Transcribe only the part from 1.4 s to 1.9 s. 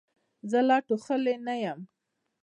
نه یم.